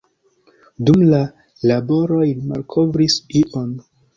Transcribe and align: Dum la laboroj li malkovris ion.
Dum 0.87 1.03
la 1.11 1.19
laboroj 1.73 2.25
li 2.33 2.49
malkovris 2.55 3.21
ion. 3.45 3.73